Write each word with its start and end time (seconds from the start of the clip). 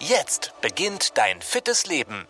Jetzt 0.00 0.52
beginnt 0.60 1.16
dein 1.16 1.40
fittes 1.40 1.86
Leben. 1.86 2.26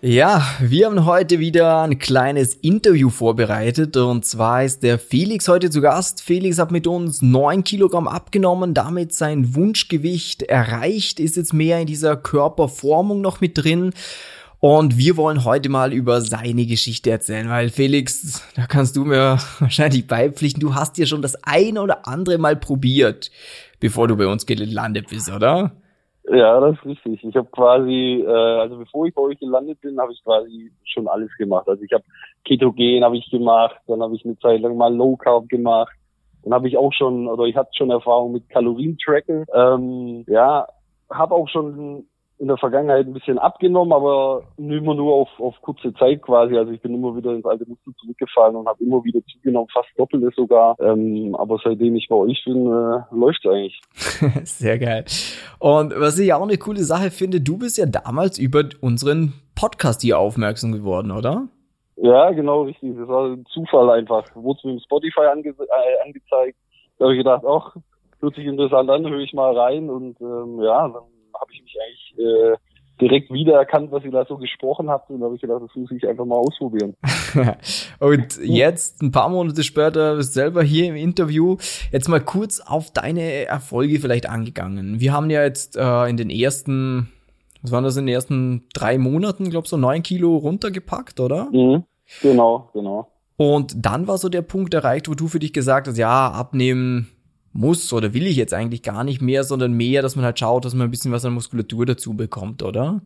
Ja, 0.00 0.46
wir 0.60 0.86
haben 0.86 1.06
heute 1.06 1.40
wieder 1.40 1.82
ein 1.82 1.98
kleines 1.98 2.54
Interview 2.54 3.10
vorbereitet 3.10 3.96
und 3.96 4.24
zwar 4.24 4.62
ist 4.62 4.84
der 4.84 5.00
Felix 5.00 5.48
heute 5.48 5.70
zu 5.70 5.80
Gast. 5.80 6.22
Felix 6.22 6.58
hat 6.58 6.70
mit 6.70 6.86
uns 6.86 7.20
neun 7.20 7.64
Kilogramm 7.64 8.06
abgenommen, 8.06 8.74
damit 8.74 9.12
sein 9.12 9.56
Wunschgewicht 9.56 10.44
erreicht, 10.44 11.18
ist 11.18 11.36
jetzt 11.36 11.52
mehr 11.52 11.80
in 11.80 11.86
dieser 11.86 12.16
Körperformung 12.16 13.20
noch 13.20 13.40
mit 13.40 13.58
drin. 13.58 13.92
Und 14.60 14.96
wir 14.96 15.16
wollen 15.16 15.44
heute 15.44 15.68
mal 15.70 15.92
über 15.92 16.20
seine 16.20 16.64
Geschichte 16.64 17.10
erzählen, 17.10 17.48
weil 17.48 17.70
Felix, 17.70 18.42
da 18.54 18.66
kannst 18.66 18.94
du 18.94 19.04
mir 19.04 19.38
wahrscheinlich 19.58 20.06
beipflichten, 20.06 20.60
du 20.60 20.76
hast 20.76 20.96
ja 20.98 21.06
schon 21.06 21.22
das 21.22 21.34
eine 21.42 21.82
oder 21.82 22.06
andere 22.06 22.38
Mal 22.38 22.54
probiert, 22.54 23.32
bevor 23.80 24.06
du 24.06 24.16
bei 24.16 24.28
uns 24.28 24.46
gelandet 24.46 25.08
bist, 25.08 25.30
oder? 25.30 25.72
Ja, 26.26 26.58
das 26.58 26.76
ist 26.76 26.84
richtig. 26.86 27.22
Ich 27.22 27.36
habe 27.36 27.48
quasi, 27.50 28.24
äh, 28.26 28.60
also 28.60 28.78
bevor 28.78 29.06
ich 29.06 29.14
bei 29.14 29.20
euch 29.20 29.38
gelandet 29.38 29.80
bin, 29.82 30.00
habe 30.00 30.12
ich 30.12 30.24
quasi 30.24 30.72
schon 30.84 31.06
alles 31.06 31.30
gemacht. 31.36 31.68
Also 31.68 31.82
ich 31.82 31.92
habe 31.92 32.04
Ketogen 32.46 33.04
habe 33.04 33.16
ich 33.18 33.30
gemacht, 33.30 33.76
dann 33.86 34.02
habe 34.02 34.14
ich 34.14 34.24
eine 34.24 34.38
Zeit 34.38 34.60
lang 34.60 34.76
mal 34.76 34.94
Low 34.94 35.16
Carb 35.16 35.48
gemacht. 35.48 35.92
Dann 36.42 36.54
habe 36.54 36.68
ich 36.68 36.78
auch 36.78 36.92
schon, 36.92 37.28
oder 37.28 37.44
ich 37.44 37.56
hatte 37.56 37.70
schon 37.74 37.90
Erfahrung 37.90 38.32
mit 38.32 38.48
Kalorientracken. 38.48 39.44
Ähm, 39.54 40.24
ja, 40.26 40.66
habe 41.10 41.34
auch 41.34 41.48
schon 41.48 42.06
in 42.44 42.48
der 42.48 42.58
Vergangenheit 42.58 43.06
ein 43.06 43.14
bisschen 43.14 43.38
abgenommen, 43.38 43.94
aber 43.94 44.42
immer 44.58 44.94
nur 44.94 45.14
auf, 45.14 45.30
auf 45.38 45.54
kurze 45.62 45.94
Zeit 45.94 46.20
quasi. 46.20 46.54
Also 46.58 46.72
ich 46.72 46.82
bin 46.82 46.92
immer 46.92 47.16
wieder 47.16 47.32
ins 47.32 47.46
alte 47.46 47.66
Muster 47.66 47.90
zurückgefallen 47.98 48.54
und 48.54 48.68
habe 48.68 48.84
immer 48.84 49.02
wieder 49.02 49.20
zugenommen, 49.32 49.66
fast 49.72 49.88
doppelt 49.96 50.34
sogar. 50.36 50.76
Ähm, 50.78 51.34
aber 51.36 51.58
seitdem 51.64 51.96
ich 51.96 52.06
bei 52.06 52.16
euch 52.16 52.44
bin, 52.44 52.66
äh, 52.66 53.00
läuft 53.12 53.46
eigentlich. 53.46 53.80
Sehr 54.44 54.78
geil. 54.78 55.06
Und 55.58 55.98
was 55.98 56.18
ich 56.18 56.34
auch 56.34 56.42
eine 56.42 56.58
coole 56.58 56.82
Sache 56.82 57.10
finde, 57.10 57.40
du 57.40 57.56
bist 57.56 57.78
ja 57.78 57.86
damals 57.86 58.38
über 58.38 58.64
unseren 58.82 59.32
Podcast 59.54 60.02
hier 60.02 60.18
aufmerksam 60.18 60.72
geworden, 60.72 61.12
oder? 61.12 61.48
Ja, 61.96 62.30
genau, 62.32 62.64
richtig. 62.64 62.94
Das 62.98 63.08
war 63.08 63.28
ein 63.28 63.46
Zufall 63.54 63.88
einfach. 63.88 64.26
Wurde 64.34 64.58
es 64.58 64.64
mir 64.64 64.72
im 64.72 64.80
Spotify 64.80 65.28
ange 65.32 65.48
äh, 65.48 66.04
angezeigt. 66.04 66.58
Da 66.98 67.06
habe 67.06 67.14
ich 67.14 67.20
gedacht, 67.20 67.42
ach, 67.48 67.74
hört 68.20 68.34
sich 68.34 68.44
interessant 68.44 68.90
an, 68.90 69.08
höre 69.08 69.20
ich 69.20 69.32
mal 69.32 69.56
rein 69.56 69.88
und 69.88 70.20
ähm, 70.20 70.60
ja, 70.62 70.88
dann 70.88 71.13
habe 71.40 71.52
ich 71.52 71.62
mich 71.62 71.76
eigentlich 71.80 72.18
äh, 72.18 72.56
direkt 73.00 73.32
wiedererkannt, 73.32 73.90
was 73.90 74.04
ihr 74.04 74.10
da 74.10 74.24
so 74.24 74.36
gesprochen 74.36 74.88
habt 74.88 75.10
und 75.10 75.20
da 75.20 75.26
habe 75.26 75.34
ich 75.34 75.40
gedacht, 75.40 75.62
das 75.62 75.74
muss 75.74 75.90
ich 75.90 76.06
einfach 76.06 76.24
mal 76.24 76.36
ausprobieren. 76.36 76.94
und 78.00 78.38
jetzt, 78.42 79.02
ein 79.02 79.10
paar 79.10 79.28
Monate 79.28 79.62
später, 79.64 80.16
bist 80.16 80.34
selber 80.34 80.62
hier 80.62 80.86
im 80.86 80.96
Interview. 80.96 81.56
Jetzt 81.90 82.08
mal 82.08 82.20
kurz 82.20 82.60
auf 82.60 82.92
deine 82.92 83.46
Erfolge 83.46 83.98
vielleicht 83.98 84.28
angegangen. 84.28 85.00
Wir 85.00 85.12
haben 85.12 85.30
ja 85.30 85.42
jetzt 85.42 85.76
äh, 85.76 86.08
in 86.08 86.16
den 86.16 86.30
ersten, 86.30 87.10
was 87.62 87.72
waren 87.72 87.84
das 87.84 87.96
in 87.96 88.06
den 88.06 88.14
ersten 88.14 88.68
drei 88.72 88.98
Monaten, 88.98 89.50
glaub 89.50 89.66
so 89.66 89.76
neun 89.76 90.02
Kilo 90.02 90.36
runtergepackt, 90.36 91.18
oder? 91.18 91.48
Mhm. 91.50 91.84
Genau, 92.22 92.70
genau. 92.72 93.10
Und 93.36 93.84
dann 93.84 94.06
war 94.06 94.18
so 94.18 94.28
der 94.28 94.42
Punkt 94.42 94.72
erreicht, 94.74 95.08
wo 95.08 95.14
du 95.14 95.26
für 95.26 95.40
dich 95.40 95.52
gesagt 95.52 95.88
hast, 95.88 95.98
ja, 95.98 96.30
abnehmen 96.30 97.08
muss 97.54 97.92
oder 97.92 98.12
will 98.12 98.26
ich 98.26 98.36
jetzt 98.36 98.52
eigentlich 98.52 98.82
gar 98.82 99.04
nicht 99.04 99.22
mehr, 99.22 99.44
sondern 99.44 99.72
mehr, 99.72 100.02
dass 100.02 100.16
man 100.16 100.24
halt 100.24 100.38
schaut, 100.38 100.64
dass 100.64 100.74
man 100.74 100.88
ein 100.88 100.90
bisschen 100.90 101.12
was 101.12 101.24
an 101.24 101.34
Muskulatur 101.34 101.86
dazu 101.86 102.14
bekommt, 102.14 102.62
oder? 102.62 103.00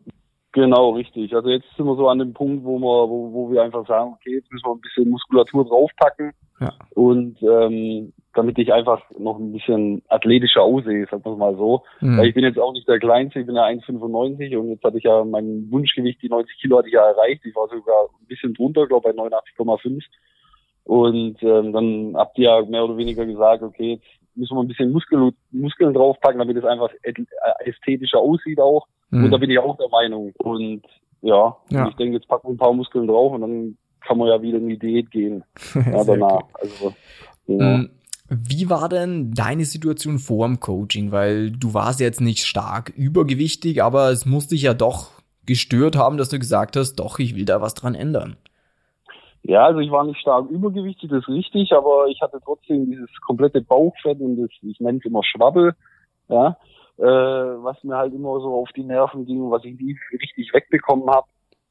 Genau, 0.51 0.91
richtig. 0.91 1.35
Also 1.35 1.49
jetzt 1.49 1.67
sind 1.77 1.85
wir 1.85 1.95
so 1.95 2.09
an 2.09 2.19
dem 2.19 2.33
Punkt, 2.33 2.65
wo 2.65 2.79
wir, 2.79 3.09
wo, 3.09 3.31
wo 3.31 3.51
wir 3.51 3.61
einfach 3.61 3.87
sagen, 3.87 4.13
okay, 4.15 4.35
jetzt 4.35 4.51
müssen 4.51 4.65
wir 4.65 4.73
ein 4.73 4.81
bisschen 4.81 5.09
Muskulatur 5.09 5.65
draufpacken. 5.65 6.31
Ja. 6.59 6.73
Und 6.95 7.37
ähm, 7.43 8.11
damit 8.33 8.57
ich 8.57 8.73
einfach 8.73 9.01
noch 9.17 9.37
ein 9.37 9.51
bisschen 9.51 10.01
athletischer 10.07 10.63
aussehe, 10.63 11.05
sagen 11.05 11.23
wir 11.23 11.35
mal 11.35 11.55
so. 11.55 11.83
Mhm. 12.01 12.17
Weil 12.17 12.27
ich 12.29 12.33
bin 12.33 12.43
jetzt 12.43 12.57
auch 12.57 12.73
nicht 12.73 12.87
der 12.87 12.99
Kleinste, 12.99 13.41
ich 13.41 13.45
bin 13.45 13.55
ja 13.55 13.65
1,95 13.65 14.57
und 14.57 14.69
jetzt 14.69 14.83
hatte 14.83 14.97
ich 14.97 15.03
ja 15.03 15.23
mein 15.23 15.69
Wunschgewicht, 15.69 16.21
die 16.21 16.29
90 16.29 16.59
Kilo 16.59 16.79
hatte 16.79 16.87
ich 16.87 16.95
ja 16.95 17.07
erreicht. 17.07 17.45
Ich 17.45 17.55
war 17.55 17.67
sogar 17.67 18.05
ein 18.05 18.27
bisschen 18.27 18.55
drunter, 18.55 18.87
glaube 18.87 19.13
bei 19.13 19.21
89,5. 19.21 20.03
Und 20.83 21.43
ähm, 21.43 21.73
dann 21.73 22.13
habt 22.15 22.37
ihr 22.39 22.45
ja 22.45 22.65
mehr 22.65 22.83
oder 22.83 22.97
weniger 22.97 23.25
gesagt, 23.25 23.61
okay, 23.61 23.93
jetzt 23.93 24.07
müssen 24.35 24.55
wir 24.55 24.61
ein 24.61 24.67
bisschen 24.67 24.91
Muskel, 24.91 25.31
Muskeln 25.51 25.93
draufpacken, 25.93 26.39
damit 26.39 26.57
es 26.57 26.65
einfach 26.65 26.89
ästhetischer 27.65 28.19
aussieht 28.19 28.59
auch. 28.59 28.87
Mhm. 29.09 29.25
Und 29.25 29.31
da 29.31 29.37
bin 29.37 29.49
ich 29.49 29.59
auch 29.59 29.77
der 29.77 29.89
Meinung. 29.89 30.33
Und 30.37 30.83
ja, 31.21 31.55
ja. 31.69 31.83
Und 31.83 31.89
ich 31.89 31.95
denke, 31.95 32.17
jetzt 32.17 32.27
packen 32.27 32.47
wir 32.47 32.53
ein 32.53 32.57
paar 32.57 32.73
Muskeln 32.73 33.07
drauf 33.07 33.33
und 33.33 33.41
dann 33.41 33.77
kann 34.05 34.17
man 34.17 34.27
ja 34.27 34.41
wieder 34.41 34.57
in 34.57 34.69
die 34.69 34.79
Diät 34.79 35.11
gehen. 35.11 35.43
ja, 35.75 36.03
danach. 36.03 36.43
Also, 36.53 36.93
ja. 37.47 37.85
Wie 38.29 38.69
war 38.69 38.89
denn 38.89 39.33
deine 39.33 39.65
Situation 39.65 40.19
vor 40.19 40.47
dem 40.47 40.59
Coaching? 40.59 41.11
Weil 41.11 41.51
du 41.51 41.73
warst 41.73 41.99
jetzt 41.99 42.21
nicht 42.21 42.45
stark 42.45 42.89
übergewichtig, 42.95 43.81
aber 43.81 44.11
es 44.11 44.25
musste 44.25 44.53
dich 44.53 44.63
ja 44.63 44.75
doch 44.75 45.11
gestört 45.47 45.95
haben, 45.95 46.17
dass 46.17 46.29
du 46.29 46.37
gesagt 46.37 46.75
hast, 46.75 46.95
doch, 46.95 47.17
ich 47.17 47.35
will 47.35 47.45
da 47.45 47.59
was 47.59 47.73
dran 47.73 47.95
ändern. 47.95 48.37
Ja, 49.43 49.65
also 49.65 49.79
ich 49.79 49.89
war 49.89 50.03
nicht 50.03 50.19
stark 50.19 50.49
übergewichtig, 50.49 51.09
das 51.09 51.19
ist 51.19 51.29
richtig, 51.29 51.71
aber 51.73 52.07
ich 52.07 52.21
hatte 52.21 52.39
trotzdem 52.43 52.85
dieses 52.85 53.09
komplette 53.25 53.61
Bauchfett 53.61 54.19
und 54.19 54.37
das, 54.37 54.49
ich 54.61 54.79
nenne 54.79 54.99
es 54.99 55.05
immer 55.05 55.23
Schwabbel, 55.23 55.73
ja, 56.27 56.57
äh, 56.97 57.03
was 57.03 57.81
mir 57.83 57.95
halt 57.95 58.13
immer 58.13 58.39
so 58.41 58.53
auf 58.55 58.69
die 58.75 58.83
Nerven 58.83 59.25
ging 59.25 59.41
und 59.41 59.51
was 59.51 59.63
ich 59.63 59.79
nie 59.79 59.97
richtig 60.11 60.53
wegbekommen 60.53 61.09
habe. 61.09 61.27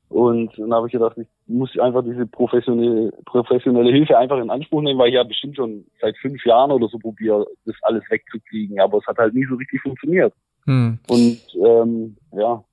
Und 0.09 0.57
dann 0.57 0.73
habe 0.73 0.87
ich 0.87 0.93
gedacht, 0.93 1.19
ich 1.19 1.29
muss 1.47 1.79
einfach 1.79 2.03
diese 2.03 2.27
professionelle, 2.27 3.13
professionelle 3.27 3.93
Hilfe 3.93 4.17
einfach 4.17 4.39
in 4.39 4.49
Anspruch 4.49 4.81
nehmen, 4.81 4.99
weil 4.99 5.09
ich 5.09 5.15
ja 5.15 5.23
bestimmt 5.23 5.57
schon 5.57 5.85
seit 6.01 6.17
fünf 6.17 6.45
Jahren 6.47 6.71
oder 6.71 6.89
so 6.89 6.99
probiere, 6.99 7.47
das 7.67 7.77
alles 7.83 8.03
wegzukriegen. 8.09 8.81
Aber 8.81 8.99
es 8.99 9.07
hat 9.07 9.19
halt 9.19 9.35
nie 9.35 9.45
so 9.45 9.57
richtig 9.57 9.83
funktioniert. 9.83 10.33
Hm. 10.65 10.99
Und 11.09 11.41
ähm, 11.63 12.17
ja, 12.33 12.65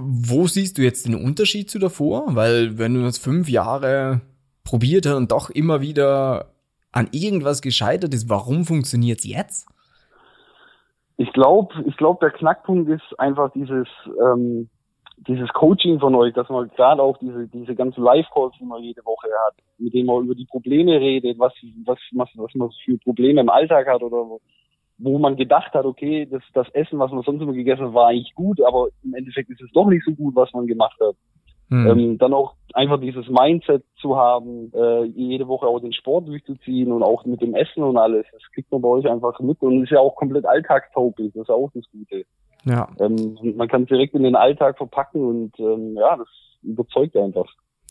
wo 0.00 0.46
siehst 0.46 0.78
du 0.78 0.82
jetzt 0.82 1.06
den 1.06 1.14
Unterschied 1.14 1.70
zu 1.70 1.78
davor? 1.78 2.34
Weil 2.34 2.78
wenn 2.78 2.94
du 2.94 3.02
das 3.02 3.18
fünf 3.18 3.48
Jahre 3.48 4.20
probiert 4.64 5.06
hast 5.06 5.14
und 5.14 5.32
doch 5.32 5.50
immer 5.50 5.80
wieder 5.80 6.52
an 6.92 7.08
irgendwas 7.12 7.62
gescheitert 7.62 8.12
ist, 8.14 8.28
warum 8.28 8.64
funktioniert 8.64 9.20
es 9.20 9.26
jetzt? 9.26 9.68
Ich 11.16 11.32
glaube, 11.32 11.74
ich 11.86 11.96
glaube, 11.96 12.18
der 12.22 12.30
Knackpunkt 12.30 12.88
ist 12.90 13.18
einfach 13.18 13.52
dieses 13.52 13.86
ähm, 14.24 14.68
dieses 15.28 15.50
Coaching 15.50 16.00
von 16.00 16.14
euch, 16.14 16.32
dass 16.32 16.48
man 16.48 16.70
gerade 16.70 17.02
auch 17.02 17.18
diese 17.18 17.46
diese 17.48 17.74
ganzen 17.74 18.02
Live-Calls, 18.02 18.54
die 18.58 18.64
man 18.64 18.82
jede 18.82 19.04
Woche 19.04 19.28
hat, 19.46 19.54
mit 19.78 19.92
denen 19.92 20.06
man 20.06 20.24
über 20.24 20.34
die 20.34 20.46
Probleme 20.46 20.98
redet, 20.98 21.38
was 21.38 21.52
was 21.84 21.98
was, 22.12 22.28
was 22.34 22.54
man 22.54 22.70
für 22.84 22.96
Probleme 22.98 23.40
im 23.40 23.50
Alltag 23.50 23.86
hat 23.86 24.02
oder 24.02 24.24
wo 25.02 25.18
man 25.18 25.36
gedacht 25.36 25.72
hat, 25.72 25.84
okay, 25.84 26.26
das, 26.30 26.42
das 26.52 26.68
Essen, 26.74 26.98
was 26.98 27.10
man 27.10 27.22
sonst 27.22 27.40
immer 27.40 27.52
gegessen 27.52 27.86
hat, 27.86 27.94
war 27.94 28.08
eigentlich 28.08 28.34
gut, 28.34 28.60
aber 28.62 28.88
im 29.02 29.14
Endeffekt 29.14 29.50
ist 29.50 29.62
es 29.62 29.70
doch 29.72 29.86
nicht 29.86 30.04
so 30.04 30.12
gut, 30.12 30.34
was 30.36 30.52
man 30.52 30.66
gemacht 30.66 30.98
hat. 31.00 31.16
Hm. 31.70 31.86
Ähm, 31.86 32.18
dann 32.18 32.34
auch 32.34 32.54
einfach 32.74 33.00
dieses 33.00 33.28
Mindset 33.28 33.84
zu 34.00 34.16
haben, 34.16 34.72
äh, 34.74 35.04
jede 35.04 35.46
Woche 35.46 35.66
auch 35.66 35.78
den 35.78 35.92
Sport 35.92 36.26
durchzuziehen 36.26 36.90
und 36.90 37.04
auch 37.04 37.24
mit 37.24 37.40
dem 37.40 37.54
Essen 37.54 37.84
und 37.84 37.96
alles. 37.96 38.26
Das 38.32 38.42
kriegt 38.52 38.72
man 38.72 38.82
bei 38.82 38.88
euch 38.88 39.08
einfach 39.08 39.38
mit 39.40 39.60
und 39.62 39.84
ist 39.84 39.92
ja 39.92 40.00
auch 40.00 40.16
komplett 40.16 40.46
alltagstauglich. 40.46 41.32
Das 41.32 41.42
ist 41.42 41.48
ja 41.48 41.54
auch 41.54 41.70
das 41.72 41.84
Gute. 41.92 42.24
Ja. 42.64 42.88
Ähm, 42.98 43.38
man 43.56 43.68
kann 43.68 43.82
es 43.82 43.88
direkt 43.88 44.14
in 44.14 44.24
den 44.24 44.34
Alltag 44.34 44.78
verpacken 44.78 45.22
und 45.22 45.58
ähm, 45.60 45.96
ja, 45.96 46.16
das 46.16 46.28
überzeugt 46.62 47.16
einfach. 47.16 47.46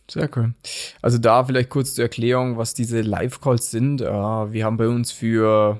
Sehr 0.09 0.29
cool. 0.35 0.53
Also 1.01 1.17
da 1.17 1.43
vielleicht 1.43 1.69
kurz 1.69 1.93
zur 1.93 2.03
Erklärung, 2.03 2.57
was 2.57 2.73
diese 2.73 3.01
Live-Calls 3.01 3.71
sind. 3.71 4.01
Äh, 4.01 4.05
wir 4.05 4.65
haben 4.65 4.77
bei 4.77 4.87
uns 4.87 5.11
für 5.11 5.79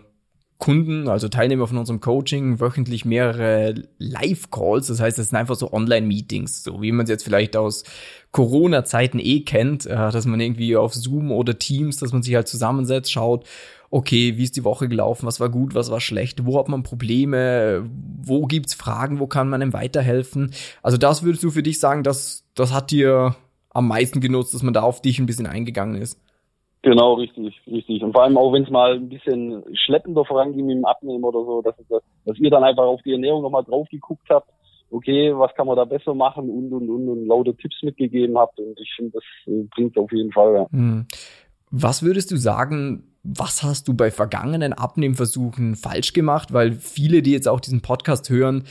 Kunden, 0.60 1.08
also 1.08 1.30
Teilnehmer 1.30 1.68
von 1.68 1.78
unserem 1.78 2.02
Coaching, 2.02 2.60
wöchentlich 2.60 3.06
mehrere 3.06 3.76
Live-Calls. 3.98 4.88
Das 4.88 5.00
heißt, 5.00 5.18
das 5.18 5.30
sind 5.30 5.38
einfach 5.38 5.56
so 5.56 5.72
Online-Meetings, 5.72 6.64
so 6.64 6.82
wie 6.82 6.92
man 6.92 7.06
es 7.06 7.10
jetzt 7.10 7.24
vielleicht 7.24 7.56
aus 7.56 7.86
Corona-Zeiten 8.34 9.20
eh 9.20 9.40
kennt, 9.40 9.86
äh, 9.86 9.96
dass 9.96 10.26
man 10.26 10.42
irgendwie 10.42 10.76
auf 10.76 10.94
Zoom 10.94 11.32
oder 11.32 11.58
Teams, 11.58 11.96
dass 11.98 12.12
man 12.12 12.24
sich 12.24 12.36
halt 12.36 12.50
zusammensetzt, 12.50 13.10
schaut, 13.10 13.46
okay, 13.90 14.36
wie 14.36 14.44
ist 14.44 14.58
die 14.58 14.66
Woche 14.66 14.90
gelaufen, 14.90 15.26
was 15.26 15.40
war 15.40 15.50
gut, 15.50 15.76
was 15.76 15.92
war 15.92 16.02
schlecht, 16.02 16.46
wo 16.46 16.60
hat 16.60 16.68
man 16.68 16.84
Probleme, 16.84 17.90
wo 18.22 18.46
gibt's 18.46 18.74
Fragen, 18.74 19.20
wo 19.20 19.28
kann 19.28 19.50
man 19.50 19.62
einem 19.62 19.72
weiterhelfen. 19.72 20.52
Also 20.84 20.98
das 20.98 21.24
würdest 21.24 21.44
du 21.44 21.52
für 21.52 21.64
dich 21.64 21.80
sagen, 21.80 22.04
dass 22.04 22.44
das 22.54 22.74
hat 22.74 22.92
dir 22.92 23.36
am 23.70 23.88
meisten 23.88 24.20
genutzt, 24.20 24.54
dass 24.54 24.62
man 24.62 24.74
da 24.74 24.82
auf 24.82 25.02
dich 25.02 25.20
ein 25.20 25.26
bisschen 25.26 25.48
eingegangen 25.48 26.02
ist? 26.02 26.20
Genau, 26.82 27.16
richtig, 27.16 27.60
richtig. 27.68 28.04
Und 28.04 28.14
vor 28.14 28.24
allem 28.24 28.38
auch, 28.38 28.54
wenn 28.54 28.64
es 28.64 28.70
mal 28.70 28.96
ein 28.96 29.10
bisschen 29.10 29.64
schleppender 29.86 30.24
voranging 30.24 30.66
mit 30.66 30.78
dem 30.78 30.86
Abnehmen 30.86 31.24
oder 31.24 31.44
so, 31.44 31.62
dass, 31.62 31.76
dass, 32.26 32.40
ihr 32.40 32.50
dann 32.50 32.64
einfach 32.64 32.86
auf 32.86 33.02
die 33.04 33.12
Ernährung 33.12 33.42
nochmal 33.42 33.66
drauf 33.66 33.88
geguckt 33.90 34.28
habt 34.30 34.48
okay, 34.92 35.32
was 35.36 35.54
kann 35.56 35.68
man 35.68 35.76
da 35.76 35.86
besser 35.86 36.14
machen 36.14 36.50
und 36.50 36.72
und 36.74 36.90
und 36.90 37.10
und 37.10 37.28
lauter 37.28 37.56
Tipps 37.56 37.82
mitgegeben 37.84 38.38
habt 38.38 38.60
und 38.60 38.80
ich 38.80 38.92
finde, 38.96 39.12
das 39.14 39.24
äh, 39.54 39.64
bringt 39.76 39.98
auf 39.98 40.12
jeden 40.12 40.32
Fall. 40.32 40.54
Ja. 40.56 40.68
Hm. 40.72 41.06
Was 41.72 42.02
würdest 42.02 42.32
du 42.32 42.38
sagen, 42.38 43.04
was 43.24 43.62
hast 43.64 43.88
du 43.88 43.94
bei 43.94 44.10
vergangenen 44.10 44.74
Abnehmversuchen 44.74 45.76
falsch 45.76 46.14
gemacht? 46.14 46.52
Weil 46.52 46.72
viele, 46.72 47.22
die 47.22 47.32
jetzt 47.32 47.48
auch 47.48 47.60
diesen 47.60 47.82
Podcast 47.82 48.30
hören, 48.30 48.64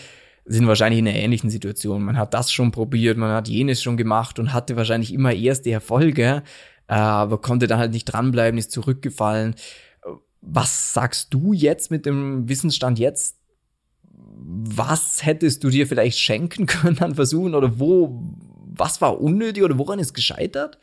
sind 0.45 0.67
wahrscheinlich 0.67 0.99
in 0.99 1.07
einer 1.07 1.17
ähnlichen 1.17 1.51
Situation. 1.51 2.03
Man 2.03 2.17
hat 2.17 2.35
das 2.35 2.51
schon 2.51 2.73
probiert, 2.73 3.19
man 3.19 3.31
hat 3.31 3.49
jenes 3.49 3.83
schon 3.83 3.97
gemacht 3.97 4.39
und 4.39 4.53
hatte 4.53 4.77
wahrscheinlich 4.77 5.13
immer 5.13 5.33
erste 5.33 5.71
Erfolge, 5.71 6.43
aber 6.95 7.39
konnte 7.39 7.67
dann 7.67 7.79
halt 7.79 7.93
nicht 7.93 8.07
dranbleiben, 8.07 8.59
ist 8.59 8.73
zurückgefallen. 8.73 9.55
Was 10.41 10.95
sagst 10.95 11.35
du 11.35 11.53
jetzt 11.53 11.91
mit 11.91 12.07
dem 12.07 12.49
Wissensstand 12.49 12.99
jetzt? 12.99 13.39
Was 14.11 15.25
hättest 15.25 15.63
du 15.63 15.69
dir 15.69 15.87
vielleicht 15.87 16.19
schenken 16.19 16.67
können 16.67 16.99
an 17.01 17.15
Versuchen 17.15 17.55
oder 17.55 17.79
wo, 17.79 18.23
was 18.77 19.01
war 19.01 19.21
unnötig 19.21 19.63
oder 19.63 19.79
woran 19.79 19.99
ist 19.99 20.15
gescheitert? 20.15 20.79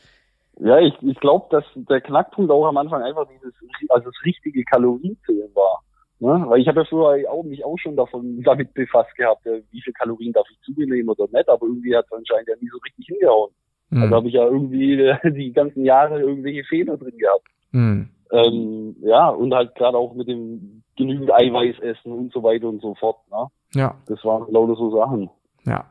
Ja, 0.60 0.80
ich, 0.80 0.94
ich 1.02 1.20
glaube, 1.20 1.48
dass 1.50 1.66
der 1.76 2.00
Knackpunkt 2.00 2.50
auch 2.50 2.66
am 2.66 2.78
Anfang 2.78 3.02
einfach 3.02 3.28
dieses, 3.28 3.54
also 3.90 4.06
das 4.06 4.26
richtige 4.26 4.64
Kalorienzählen 4.64 5.54
war. 5.54 5.82
Ne? 6.20 6.46
Weil 6.48 6.62
ich 6.62 6.68
habe 6.68 6.82
ja 6.82 6.86
früher 6.86 7.30
auch, 7.30 7.44
mich 7.44 7.66
auch 7.66 7.78
schon 7.78 7.98
davon 7.98 8.42
damit 8.44 8.74
befasst 8.74 9.14
gehabt, 9.16 9.46
wie 9.46 9.82
viel 9.82 9.94
Kalorien 9.94 10.32
darf 10.32 10.48
ich 10.50 10.60
zu 10.62 10.72
mir 10.78 10.88
nehmen 10.88 11.10
oder 11.10 11.28
nicht, 11.32 11.50
aber 11.50 11.66
irgendwie 11.66 11.96
hat 11.96 12.06
es 12.06 12.12
anscheinend 12.14 12.48
ja 12.48 12.56
nie 12.62 12.70
so 12.70 12.78
richtig 12.78 13.08
hingehauen. 13.08 13.52
Mhm. 13.90 14.04
Also 14.04 14.16
habe 14.16 14.28
ich 14.28 14.34
ja 14.34 14.46
irgendwie 14.46 14.98
die 15.32 15.52
ganzen 15.54 15.86
Jahre 15.86 16.22
irgendwelche 16.22 16.64
Fehler 16.64 16.98
drin 16.98 17.18
gehabt. 17.18 17.48
Mhm. 17.72 18.10
Ähm, 18.32 18.96
ja, 19.02 19.30
und 19.30 19.54
halt 19.54 19.76
gerade 19.76 19.98
auch 19.98 20.14
mit 20.14 20.28
dem 20.28 20.84
genügend 20.96 21.32
Eiweiß 21.32 21.80
essen 21.80 22.12
und 22.12 22.34
so 22.34 22.44
weiter 22.44 22.68
und 22.68 22.82
so 22.82 22.96
fort. 22.96 23.18
Ne? 23.30 23.48
Ja. 23.76 23.96
Das 24.08 24.24
waren 24.24 24.52
lauter 24.52 24.76
so 24.76 24.96
Sachen. 24.96 25.30
Ja. 25.66 25.86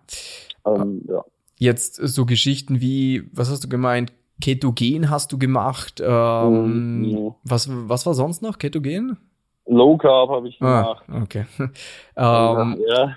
Ähm, 0.66 1.02
ja. 1.08 1.24
Jetzt 1.58 1.94
so 1.94 2.26
Geschichten 2.26 2.80
wie, 2.80 3.24
was 3.32 3.50
hast 3.50 3.64
du 3.64 3.68
gemeint? 3.68 4.12
Ketogen 4.40 5.10
hast 5.10 5.32
du 5.32 5.38
gemacht. 5.38 6.02
Ähm, 6.04 7.00
mhm. 7.02 7.34
was, 7.44 7.68
was 7.70 8.04
war 8.06 8.14
sonst 8.14 8.42
noch? 8.42 8.58
Ketogen? 8.58 9.18
Low 9.66 9.96
Carb 9.96 10.28
habe 10.28 10.48
ich 10.48 10.60
ah, 10.60 10.82
gemacht. 10.82 11.04
Ah, 11.08 11.22
okay. 11.22 11.46
ähm, 12.16 12.80
ja. 12.86 13.16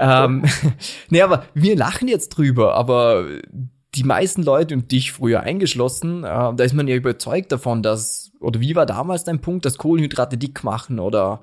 ähm, 0.24 0.44
nee, 1.10 1.20
aber 1.20 1.44
wir 1.54 1.76
lachen 1.76 2.08
jetzt 2.08 2.30
drüber, 2.30 2.74
aber 2.74 3.26
die 3.94 4.04
meisten 4.04 4.42
Leute 4.42 4.74
und 4.74 4.90
dich 4.90 5.12
früher 5.12 5.40
eingeschlossen, 5.40 6.24
äh, 6.24 6.54
da 6.54 6.64
ist 6.64 6.72
man 6.72 6.88
ja 6.88 6.96
überzeugt 6.96 7.52
davon, 7.52 7.82
dass, 7.82 8.32
oder 8.40 8.60
wie 8.60 8.74
war 8.74 8.86
damals 8.86 9.24
dein 9.24 9.42
Punkt, 9.42 9.66
dass 9.66 9.76
Kohlenhydrate 9.76 10.38
dick 10.38 10.64
machen, 10.64 10.98
oder? 10.98 11.42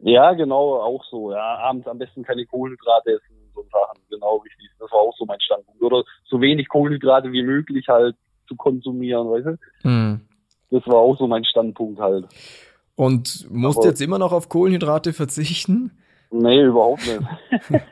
Ja, 0.00 0.34
genau, 0.34 0.76
auch 0.82 1.04
so. 1.04 1.32
Ja, 1.32 1.58
abends 1.58 1.88
am 1.88 1.98
besten 1.98 2.22
keine 2.22 2.44
Kohlenhydrate 2.44 3.12
essen, 3.12 3.36
so 3.54 3.62
Sachen, 3.72 4.02
genau 4.10 4.36
richtig. 4.36 4.68
Das 4.78 4.90
war 4.92 5.00
auch 5.00 5.16
so 5.16 5.24
mein 5.24 5.40
Standpunkt. 5.40 5.82
Oder 5.82 6.04
so 6.26 6.40
wenig 6.42 6.68
Kohlenhydrate 6.68 7.32
wie 7.32 7.42
möglich 7.42 7.88
halt 7.88 8.16
zu 8.48 8.56
konsumieren, 8.56 9.30
weißt 9.30 9.46
du? 9.46 9.58
Hm 9.82 10.20
das 10.70 10.86
war 10.86 10.96
auch 10.96 11.18
so 11.18 11.26
mein 11.26 11.44
Standpunkt 11.44 12.00
halt. 12.00 12.26
Und 12.96 13.50
musst 13.50 13.78
Aber, 13.78 13.84
du 13.84 13.88
jetzt 13.88 14.00
immer 14.00 14.18
noch 14.18 14.32
auf 14.32 14.48
Kohlenhydrate 14.48 15.12
verzichten? 15.12 15.90
Nee, 16.30 16.62
überhaupt 16.62 17.02
nicht. 17.06 17.20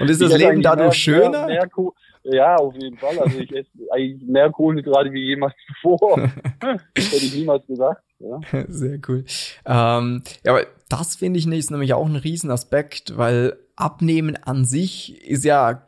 Und 0.00 0.10
ist 0.10 0.22
das 0.22 0.32
ich 0.32 0.38
Leben 0.38 0.62
dadurch 0.62 0.86
mehr, 0.86 0.92
schöner? 0.92 1.46
Mehr, 1.46 1.68
mehr 1.74 1.92
ja, 2.28 2.56
auf 2.56 2.74
jeden 2.74 2.96
Fall. 2.98 3.18
Also 3.18 3.38
ich 3.38 3.54
esse 3.54 3.68
eigentlich 3.92 4.26
mehr 4.26 4.50
Kohlenhydrate 4.50 5.12
wie 5.12 5.26
jemals 5.26 5.54
zuvor. 5.68 6.18
Hätte 6.60 6.80
ich 6.96 7.34
niemals 7.34 7.66
gesagt. 7.66 8.02
Ja. 8.18 8.40
Sehr 8.68 8.98
cool. 9.08 9.24
Ähm, 9.64 10.22
ja, 10.44 10.52
aber 10.52 10.66
das 10.88 11.16
finde 11.16 11.38
ich 11.38 11.46
ist 11.46 11.70
nämlich 11.70 11.94
auch 11.94 12.06
ein 12.06 12.16
Riesenaspekt, 12.16 13.16
weil 13.16 13.56
Abnehmen 13.76 14.36
an 14.36 14.64
sich 14.64 15.24
ist 15.24 15.44
ja 15.44 15.85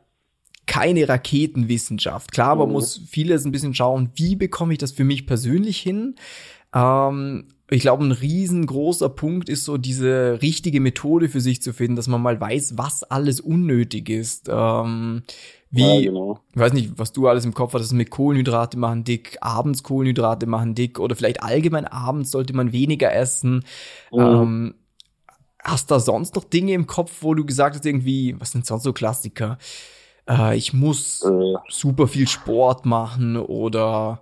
keine 0.69 1.09
Raketenwissenschaft. 1.09 2.31
Klar, 2.31 2.55
man 2.55 2.69
mhm. 2.69 2.75
muss 2.75 3.01
vieles 3.09 3.45
ein 3.45 3.51
bisschen 3.51 3.75
schauen, 3.75 4.11
wie 4.15 4.37
bekomme 4.37 4.75
ich 4.75 4.79
das 4.79 4.93
für 4.93 5.03
mich 5.03 5.27
persönlich 5.27 5.81
hin. 5.81 6.15
Ähm, 6.73 7.47
ich 7.71 7.83
glaube, 7.83 8.05
ein 8.05 8.13
riesengroßer 8.13 9.09
Punkt 9.09 9.49
ist 9.49 9.65
so 9.65 9.77
diese 9.77 10.39
richtige 10.41 10.81
Methode 10.81 11.29
für 11.29 11.41
sich 11.41 11.61
zu 11.61 11.73
finden, 11.73 11.97
dass 11.97 12.07
man 12.07 12.23
mal 12.23 12.41
weiß, 12.41 12.79
was 12.79 13.03
alles 13.03 13.41
unnötig 13.41 14.09
ist. 14.09 14.49
Ähm, 14.51 15.23
wie, 15.71 15.83
ja, 15.83 16.01
genau. 16.01 16.41
ich 16.55 16.61
weiß 16.61 16.73
nicht, 16.73 16.93
was 16.97 17.13
du 17.13 17.29
alles 17.29 17.45
im 17.45 17.53
Kopf 17.53 17.75
hattest 17.75 17.93
mit 17.93 18.11
Kohlenhydrate 18.11 18.79
machen 18.79 19.05
dick, 19.05 19.37
abends 19.41 19.83
Kohlenhydrate 19.83 20.47
machen 20.47 20.75
dick 20.75 20.99
oder 20.99 21.15
vielleicht 21.15 21.43
allgemein 21.43 21.85
abends 21.85 22.31
sollte 22.31 22.55
man 22.55 22.73
weniger 22.73 23.13
essen. 23.13 23.65
Mhm. 24.13 24.21
Ähm, 24.21 24.75
hast 25.63 25.91
da 25.91 26.01
sonst 26.01 26.37
noch 26.37 26.45
Dinge 26.45 26.73
im 26.73 26.87
Kopf, 26.87 27.19
wo 27.21 27.35
du 27.35 27.45
gesagt 27.45 27.77
hast, 27.77 27.85
irgendwie, 27.85 28.35
was 28.39 28.53
sind 28.53 28.65
sonst 28.65 28.85
so 28.85 28.95
Klassiker? 28.95 29.59
Äh, 30.29 30.57
ich 30.57 30.73
muss 30.73 31.25
äh, 31.25 31.55
super 31.69 32.07
viel 32.07 32.29
Sport 32.29 32.87
machen 32.87 33.37
oder 33.37 34.21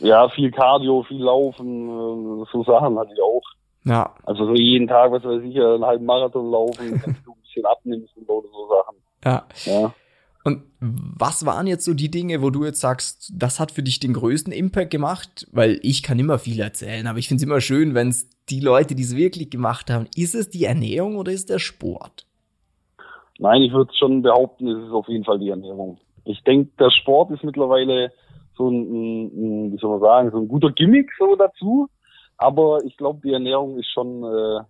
ja, 0.00 0.28
viel 0.30 0.50
Cardio, 0.50 1.02
viel 1.02 1.22
Laufen, 1.22 1.88
äh, 1.88 2.44
so 2.52 2.64
Sachen 2.64 2.98
hatte 2.98 3.12
ich 3.12 3.20
auch. 3.20 3.42
Ja. 3.84 4.14
Also 4.24 4.46
so 4.46 4.54
jeden 4.54 4.88
Tag, 4.88 5.12
was 5.12 5.24
weiß 5.24 5.42
ich, 5.42 5.56
einen 5.56 5.84
halben 5.84 6.06
Marathon 6.06 6.50
laufen, 6.50 6.90
wenn 7.04 7.16
du 7.24 7.32
ein 7.32 7.40
bisschen 7.42 7.66
abnimmst 7.66 8.16
und 8.16 8.26
so 8.26 8.68
Sachen. 8.68 8.96
Ja. 9.24 9.44
ja. 9.64 9.94
Und 10.42 10.62
was 10.80 11.44
waren 11.44 11.66
jetzt 11.66 11.84
so 11.84 11.92
die 11.92 12.10
Dinge, 12.10 12.40
wo 12.40 12.48
du 12.48 12.64
jetzt 12.64 12.80
sagst, 12.80 13.30
das 13.34 13.60
hat 13.60 13.72
für 13.72 13.82
dich 13.82 14.00
den 14.00 14.14
größten 14.14 14.52
Impact 14.54 14.90
gemacht? 14.90 15.46
Weil 15.52 15.78
ich 15.82 16.02
kann 16.02 16.18
immer 16.18 16.38
viel 16.38 16.60
erzählen, 16.60 17.06
aber 17.06 17.18
ich 17.18 17.28
finde 17.28 17.42
es 17.42 17.46
immer 17.46 17.60
schön, 17.60 17.94
wenn 17.94 18.08
es 18.08 18.28
die 18.48 18.60
Leute, 18.60 18.94
die 18.94 19.02
es 19.02 19.16
wirklich 19.16 19.50
gemacht 19.50 19.90
haben, 19.90 20.08
ist 20.16 20.34
es 20.34 20.48
die 20.48 20.64
Ernährung 20.64 21.16
oder 21.16 21.30
ist 21.30 21.50
der 21.50 21.58
Sport? 21.58 22.26
Nein, 23.40 23.62
ich 23.62 23.72
würde 23.72 23.90
schon 23.98 24.20
behaupten, 24.20 24.68
es 24.68 24.86
ist 24.86 24.92
auf 24.92 25.08
jeden 25.08 25.24
Fall 25.24 25.38
die 25.38 25.48
Ernährung. 25.48 25.96
Ich 26.24 26.44
denke, 26.44 26.70
der 26.78 26.90
Sport 26.90 27.30
ist 27.30 27.42
mittlerweile 27.42 28.12
so 28.54 28.68
ein, 28.68 28.82
ein, 28.82 29.72
wie 29.72 29.78
soll 29.78 29.90
man 29.92 30.00
sagen, 30.00 30.30
so 30.30 30.38
ein 30.38 30.48
guter 30.48 30.70
Gimmick 30.70 31.10
so 31.18 31.34
dazu. 31.36 31.88
Aber 32.36 32.84
ich 32.84 32.98
glaube, 32.98 33.20
die 33.24 33.32
Ernährung 33.32 33.78
ist 33.78 33.90
schon 33.90 34.22
äh, 34.24 34.60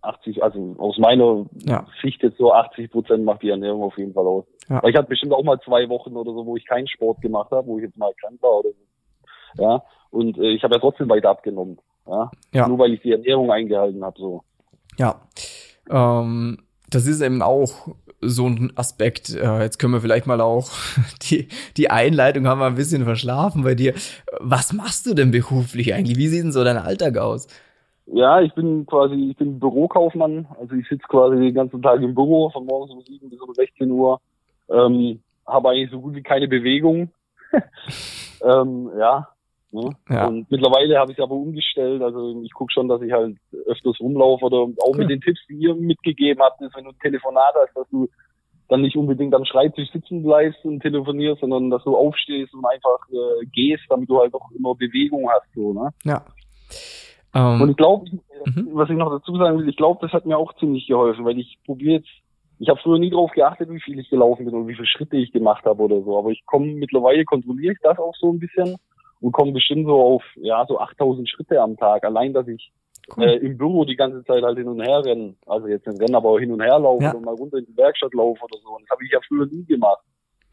80, 0.00 0.42
also 0.42 0.74
aus 0.78 0.96
meiner 0.96 1.44
ja. 1.66 1.86
Sicht 2.02 2.22
jetzt 2.22 2.38
so 2.38 2.52
80 2.52 2.90
Prozent 2.90 3.24
macht 3.24 3.42
die 3.42 3.50
Ernährung 3.50 3.82
auf 3.82 3.98
jeden 3.98 4.14
Fall 4.14 4.26
aus. 4.26 4.46
Ja. 4.70 4.82
Weil 4.82 4.90
ich 4.90 4.96
hatte 4.96 5.08
bestimmt 5.08 5.34
auch 5.34 5.44
mal 5.44 5.60
zwei 5.60 5.86
Wochen 5.90 6.16
oder 6.16 6.32
so, 6.32 6.46
wo 6.46 6.56
ich 6.56 6.66
keinen 6.66 6.88
Sport 6.88 7.20
gemacht 7.20 7.50
habe, 7.50 7.66
wo 7.66 7.76
ich 7.76 7.84
jetzt 7.84 7.98
mal 7.98 8.12
krank 8.20 8.40
war 8.40 8.60
oder 8.60 8.70
so. 8.70 9.62
Ja. 9.62 9.82
Und 10.10 10.38
äh, 10.38 10.52
ich 10.52 10.62
habe 10.64 10.74
ja 10.74 10.80
trotzdem 10.80 11.10
weiter 11.10 11.28
abgenommen. 11.28 11.78
Ja? 12.06 12.30
ja. 12.54 12.68
Nur 12.68 12.78
weil 12.78 12.94
ich 12.94 13.02
die 13.02 13.12
Ernährung 13.12 13.52
eingehalten 13.52 14.02
habe. 14.02 14.18
So. 14.18 14.44
Ja. 14.98 15.20
Ähm, 15.90 16.64
das 16.94 17.06
ist 17.06 17.20
eben 17.20 17.42
auch 17.42 17.88
so 18.20 18.46
ein 18.46 18.72
Aspekt. 18.76 19.34
Äh, 19.34 19.62
jetzt 19.62 19.78
können 19.78 19.92
wir 19.92 20.00
vielleicht 20.00 20.26
mal 20.26 20.40
auch 20.40 20.70
die, 21.22 21.48
die 21.76 21.90
Einleitung 21.90 22.46
haben 22.46 22.60
wir 22.60 22.66
ein 22.66 22.76
bisschen 22.76 23.04
verschlafen 23.04 23.64
bei 23.64 23.74
dir. 23.74 23.94
Was 24.40 24.72
machst 24.72 25.06
du 25.06 25.14
denn 25.14 25.30
beruflich 25.30 25.94
eigentlich? 25.94 26.16
Wie 26.16 26.28
sieht 26.28 26.44
denn 26.44 26.52
so 26.52 26.64
dein 26.64 26.76
Alltag 26.76 27.18
aus? 27.18 27.48
Ja, 28.06 28.40
ich 28.40 28.52
bin 28.54 28.86
quasi, 28.86 29.30
ich 29.30 29.36
bin 29.36 29.58
Bürokaufmann. 29.58 30.46
Also 30.60 30.74
ich 30.74 30.88
sitze 30.88 31.06
quasi 31.08 31.36
den 31.36 31.54
ganzen 31.54 31.82
Tag 31.82 32.00
im 32.02 32.14
Büro 32.14 32.50
von 32.50 32.66
morgens 32.66 32.92
um 32.92 33.02
sieben 33.02 33.30
bis 33.30 33.40
um 33.40 33.54
16 33.54 33.90
Uhr. 33.90 34.20
Ähm, 34.68 35.20
habe 35.46 35.70
eigentlich 35.70 35.90
so 35.90 36.00
gut 36.00 36.14
wie 36.14 36.22
keine 36.22 36.48
Bewegung. 36.48 37.10
ähm, 38.42 38.90
ja, 38.98 39.28
Ne? 39.74 39.90
Ja. 40.08 40.28
Und 40.28 40.48
mittlerweile 40.52 40.98
habe 40.98 41.10
ich 41.10 41.18
es 41.18 41.24
aber 41.24 41.34
umgestellt. 41.34 42.00
Also 42.00 42.40
ich 42.44 42.52
gucke 42.52 42.72
schon, 42.72 42.86
dass 42.86 43.02
ich 43.02 43.10
halt 43.10 43.36
öfters 43.66 43.98
rumlaufe 43.98 44.44
oder 44.44 44.58
auch 44.58 44.92
cool. 44.92 44.98
mit 44.98 45.10
den 45.10 45.20
Tipps, 45.20 45.40
die 45.48 45.54
ihr 45.54 45.74
mitgegeben 45.74 46.40
habt, 46.44 46.60
ist, 46.60 46.76
wenn 46.76 46.84
du 46.84 46.90
ein 46.90 46.98
Telefonat 47.02 47.54
hast, 47.60 47.76
dass 47.76 47.88
du 47.90 48.08
dann 48.68 48.82
nicht 48.82 48.96
unbedingt 48.96 49.34
am 49.34 49.44
Schreibtisch 49.44 49.90
sitzen 49.90 50.22
bleibst 50.22 50.64
und 50.64 50.80
telefonierst, 50.80 51.40
sondern 51.40 51.70
dass 51.70 51.82
du 51.82 51.96
aufstehst 51.96 52.54
und 52.54 52.64
einfach 52.64 53.00
äh, 53.10 53.46
gehst, 53.46 53.82
damit 53.88 54.08
du 54.08 54.20
halt 54.20 54.32
auch 54.32 54.48
immer 54.52 54.76
Bewegung 54.76 55.28
hast. 55.28 55.52
So, 55.56 55.72
ne? 55.72 55.90
Ja. 56.04 56.24
Um, 57.34 57.62
und 57.62 57.70
ich 57.70 57.76
glaube, 57.76 58.08
mhm. 58.46 58.68
was 58.74 58.88
ich 58.88 58.96
noch 58.96 59.10
dazu 59.10 59.36
sagen 59.36 59.58
will, 59.58 59.68
ich 59.68 59.76
glaube, 59.76 59.98
das 60.02 60.12
hat 60.12 60.24
mir 60.24 60.38
auch 60.38 60.54
ziemlich 60.54 60.86
geholfen, 60.86 61.24
weil 61.24 61.38
ich 61.38 61.58
probiere 61.66 61.96
jetzt, 61.96 62.10
ich 62.60 62.68
habe 62.68 62.78
früher 62.80 63.00
nie 63.00 63.10
darauf 63.10 63.32
geachtet, 63.32 63.68
wie 63.70 63.80
viel 63.80 63.98
ich 63.98 64.08
gelaufen 64.08 64.44
bin 64.44 64.54
und 64.54 64.68
wie 64.68 64.74
viele 64.74 64.86
Schritte 64.86 65.16
ich 65.16 65.32
gemacht 65.32 65.64
habe 65.64 65.82
oder 65.82 66.00
so, 66.02 66.16
aber 66.16 66.30
ich 66.30 66.46
komme 66.46 66.66
mittlerweile, 66.66 67.24
kontrolliere 67.24 67.72
ich 67.72 67.80
das 67.82 67.98
auch 67.98 68.14
so 68.14 68.32
ein 68.32 68.38
bisschen 68.38 68.76
und 69.24 69.32
komme 69.32 69.52
bestimmt 69.52 69.86
so 69.86 69.98
auf, 70.02 70.22
ja, 70.36 70.66
so 70.68 70.78
8000 70.78 71.26
Schritte 71.26 71.58
am 71.58 71.78
Tag. 71.78 72.04
Allein, 72.04 72.34
dass 72.34 72.46
ich 72.46 72.70
cool. 73.16 73.24
äh, 73.24 73.36
im 73.36 73.56
Büro 73.56 73.86
die 73.86 73.96
ganze 73.96 74.22
Zeit 74.24 74.42
halt 74.42 74.58
hin 74.58 74.68
und 74.68 74.82
her 74.82 75.02
renne. 75.02 75.34
Also 75.46 75.66
jetzt 75.66 75.86
nicht 75.86 75.98
rennen, 75.98 76.14
aber 76.14 76.38
hin 76.38 76.52
und 76.52 76.60
her 76.60 76.78
laufe 76.78 77.04
ja. 77.04 77.12
und 77.12 77.24
mal 77.24 77.34
runter 77.34 77.56
in 77.56 77.64
die 77.64 77.76
Werkstatt 77.76 78.12
laufe 78.12 78.44
oder 78.44 78.58
so. 78.62 78.76
Und 78.76 78.82
das 78.82 78.90
habe 78.90 79.02
ich 79.02 79.12
ja 79.12 79.20
früher 79.26 79.46
nie 79.46 79.64
gemacht. 79.64 80.04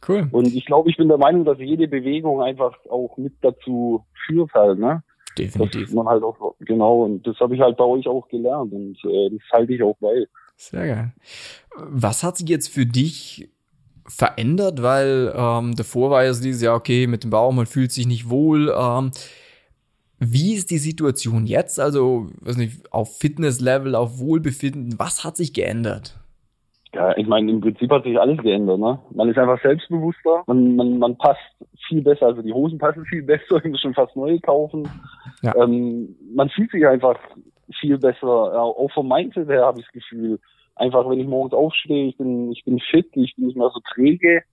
Cool. 0.08 0.26
Und 0.32 0.48
ich 0.56 0.66
glaube, 0.66 0.90
ich 0.90 0.96
bin 0.96 1.10
der 1.10 1.18
Meinung, 1.18 1.44
dass 1.44 1.60
jede 1.60 1.90
Bewegung 1.90 2.42
einfach 2.42 2.74
auch 2.90 3.18
mit 3.18 3.34
dazu 3.42 4.06
führt 4.26 4.54
halt, 4.54 4.80
ne? 4.80 5.04
Definitiv. 5.38 5.88
Dass 5.88 5.94
man 5.94 6.08
halt 6.08 6.24
auch, 6.24 6.56
genau, 6.62 7.04
und 7.04 7.28
das 7.28 7.38
habe 7.42 7.56
ich 7.56 7.62
halt 7.62 7.76
bei 7.76 7.84
euch 7.84 8.08
auch 8.08 8.26
gelernt 8.30 8.72
und 8.72 8.98
äh, 9.04 9.30
das 9.32 9.42
halte 9.52 9.74
ich 9.74 9.84
auch 9.84 9.98
bei. 10.00 10.28
Sehr 10.56 10.88
geil. 10.88 11.14
Was 11.76 12.24
hat 12.24 12.38
sich 12.38 12.48
jetzt 12.48 12.70
für 12.70 12.86
dich 12.86 13.51
verändert, 14.16 14.82
weil 14.82 15.34
ähm, 15.36 15.76
davor 15.76 16.12
war 16.12 16.24
ja 16.24 16.34
so 16.34 16.44
dieses, 16.44 16.62
ja, 16.62 16.76
okay, 16.76 17.08
mit 17.08 17.24
dem 17.24 17.30
Bauch, 17.30 17.52
man 17.52 17.66
fühlt 17.66 17.92
sich 17.92 18.08
nicht 18.08 18.30
wohl. 18.30 18.74
Ähm, 18.78 19.12
wie 20.20 20.54
ist 20.54 20.70
die 20.70 20.78
Situation 20.78 21.46
jetzt? 21.48 21.80
Also, 21.80 22.28
weiß 22.42 22.58
nicht, 22.58 22.94
auf 22.94 23.18
Fitnesslevel, 23.18 23.96
auf 23.96 24.20
Wohlbefinden, 24.20 25.00
was 25.00 25.24
hat 25.24 25.38
sich 25.38 25.54
geändert? 25.54 26.20
Ja, 26.94 27.16
ich 27.18 27.26
meine, 27.26 27.50
im 27.50 27.62
Prinzip 27.62 27.90
hat 27.90 28.04
sich 28.04 28.20
alles 28.20 28.38
geändert, 28.40 28.80
ne? 28.80 29.00
Man 29.12 29.30
ist 29.30 29.38
einfach 29.38 29.62
selbstbewusster, 29.62 30.44
man, 30.46 30.76
man, 30.76 31.00
man 31.00 31.18
passt 31.18 31.40
viel 31.88 32.02
besser, 32.02 32.28
also 32.28 32.42
die 32.42 32.54
Hosen 32.54 32.78
passen 32.78 33.06
viel 33.06 33.24
besser, 33.24 33.64
ich 33.64 33.72
muss 33.72 33.82
schon 33.82 33.94
fast 33.94 34.16
neue 34.16 34.40
kaufen. 34.42 34.88
Ja. 35.42 35.56
Ähm, 35.56 36.16
man 36.36 36.50
fühlt 36.50 36.70
sich 36.72 36.86
einfach 36.86 37.18
viel 37.80 37.98
besser, 37.98 38.28
auch 38.28 38.92
vom 38.92 39.08
Mindset 39.08 39.48
her 39.48 39.66
habe 39.66 39.80
ich 39.80 39.86
das 39.86 39.94
Gefühl. 39.94 40.40
Einfach, 40.76 41.10
wenn 41.10 41.20
ich 41.20 41.28
morgens 41.28 41.54
aufstehe, 41.54 42.08
ich 42.08 42.18
bin, 42.18 42.52
ich 42.52 42.64
bin 42.64 42.80
fit, 42.80 43.08
ich 43.16 43.36
bin 43.36 43.48
nicht 43.48 43.58
mehr 43.58 43.72
so 43.74 43.80
träge. 43.94 44.44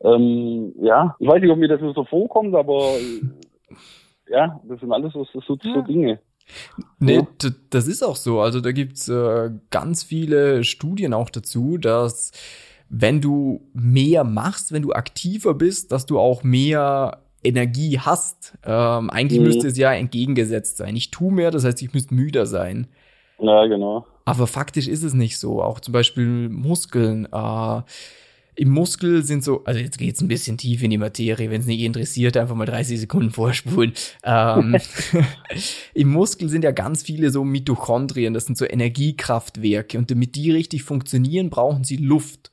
Ähm, 0.00 0.74
ja, 0.80 1.16
ich 1.18 1.26
weiß 1.26 1.40
nicht, 1.40 1.50
ob 1.50 1.58
mir 1.58 1.68
das 1.68 1.80
nur 1.80 1.94
so 1.94 2.04
vorkommt, 2.04 2.54
aber 2.54 2.92
ja, 4.28 4.60
das 4.68 4.80
sind 4.80 4.92
alles 4.92 5.12
so, 5.12 5.24
so, 5.24 5.40
so 5.40 5.58
ja. 5.62 5.80
Dinge. 5.82 6.20
Nee, 7.00 7.16
ja. 7.42 7.50
das 7.70 7.88
ist 7.88 8.02
auch 8.02 8.16
so. 8.16 8.40
Also 8.40 8.60
da 8.60 8.72
gibt's 8.72 9.08
äh, 9.08 9.50
ganz 9.70 10.04
viele 10.04 10.62
Studien 10.64 11.12
auch 11.12 11.30
dazu, 11.30 11.78
dass 11.78 12.32
wenn 12.88 13.20
du 13.20 13.62
mehr 13.72 14.22
machst, 14.22 14.72
wenn 14.72 14.82
du 14.82 14.92
aktiver 14.92 15.54
bist, 15.54 15.90
dass 15.90 16.06
du 16.06 16.18
auch 16.18 16.44
mehr 16.44 17.22
Energie 17.42 17.98
hast. 17.98 18.58
Ähm, 18.64 19.10
eigentlich 19.10 19.40
mhm. 19.40 19.46
müsste 19.46 19.68
es 19.68 19.78
ja 19.78 19.92
entgegengesetzt 19.92 20.76
sein. 20.76 20.96
Ich 20.96 21.10
tu 21.10 21.30
mehr, 21.30 21.50
das 21.50 21.64
heißt, 21.64 21.80
ich 21.82 21.92
müsste 21.94 22.14
müder 22.14 22.46
sein. 22.46 22.88
Ja, 23.38 23.66
genau. 23.66 24.06
Aber 24.26 24.46
faktisch 24.46 24.88
ist 24.88 25.04
es 25.04 25.14
nicht 25.14 25.38
so. 25.38 25.62
Auch 25.62 25.80
zum 25.80 25.92
Beispiel 25.92 26.50
Muskeln. 26.50 27.26
Äh, 27.32 27.82
im 28.56 28.70
Muskel 28.70 29.22
sind 29.22 29.44
so, 29.44 29.62
also 29.64 29.78
jetzt 29.78 29.98
geht's 29.98 30.20
ein 30.20 30.28
bisschen 30.28 30.58
tief 30.58 30.82
in 30.82 30.90
die 30.90 30.98
Materie, 30.98 31.50
wenn 31.50 31.60
es 31.60 31.66
nicht 31.66 31.82
interessiert, 31.82 32.36
einfach 32.36 32.56
mal 32.56 32.64
30 32.64 32.98
Sekunden 32.98 33.30
vorspulen. 33.30 33.92
Ähm, 34.24 34.76
Im 35.94 36.08
Muskel 36.08 36.48
sind 36.48 36.64
ja 36.64 36.72
ganz 36.72 37.02
viele 37.02 37.30
so 37.30 37.44
Mitochondrien, 37.44 38.34
das 38.34 38.46
sind 38.46 38.56
so 38.56 38.64
Energiekraftwerke 38.64 39.98
und 39.98 40.10
damit 40.10 40.34
die 40.34 40.50
richtig 40.50 40.82
funktionieren, 40.82 41.50
brauchen 41.50 41.84
sie 41.84 41.96
Luft. 41.96 42.50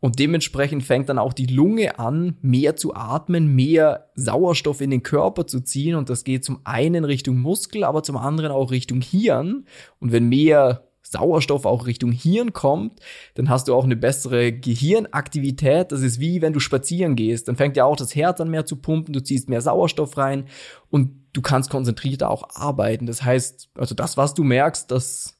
Und 0.00 0.18
dementsprechend 0.18 0.84
fängt 0.84 1.08
dann 1.08 1.18
auch 1.18 1.32
die 1.32 1.46
Lunge 1.46 1.98
an, 1.98 2.36
mehr 2.40 2.76
zu 2.76 2.94
atmen, 2.94 3.54
mehr 3.54 4.10
Sauerstoff 4.14 4.80
in 4.80 4.90
den 4.90 5.02
Körper 5.02 5.46
zu 5.46 5.60
ziehen. 5.60 5.96
Und 5.96 6.10
das 6.10 6.22
geht 6.22 6.44
zum 6.44 6.60
einen 6.64 7.04
Richtung 7.04 7.38
Muskel, 7.38 7.82
aber 7.82 8.02
zum 8.02 8.16
anderen 8.16 8.52
auch 8.52 8.70
Richtung 8.70 9.00
Hirn. 9.00 9.64
Und 9.98 10.12
wenn 10.12 10.28
mehr 10.28 10.85
Sauerstoff 11.10 11.64
auch 11.64 11.86
Richtung 11.86 12.12
Hirn 12.12 12.52
kommt, 12.52 13.00
dann 13.34 13.48
hast 13.48 13.68
du 13.68 13.74
auch 13.74 13.84
eine 13.84 13.96
bessere 13.96 14.52
Gehirnaktivität. 14.52 15.92
Das 15.92 16.02
ist 16.02 16.20
wie 16.20 16.42
wenn 16.42 16.52
du 16.52 16.60
spazieren 16.60 17.16
gehst. 17.16 17.48
Dann 17.48 17.56
fängt 17.56 17.76
ja 17.76 17.84
auch 17.84 17.96
das 17.96 18.14
Herz 18.14 18.40
an 18.40 18.50
mehr 18.50 18.66
zu 18.66 18.76
pumpen, 18.76 19.12
du 19.12 19.22
ziehst 19.22 19.48
mehr 19.48 19.60
Sauerstoff 19.60 20.16
rein 20.16 20.46
und 20.90 21.10
du 21.32 21.42
kannst 21.42 21.70
konzentrierter 21.70 22.30
auch 22.30 22.48
arbeiten. 22.54 23.06
Das 23.06 23.22
heißt, 23.22 23.70
also 23.74 23.94
das, 23.94 24.16
was 24.16 24.34
du 24.34 24.42
merkst, 24.42 24.90
das 24.90 25.38